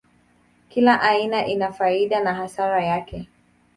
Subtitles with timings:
[0.69, 3.29] Kila aina ina faida na hasara yake.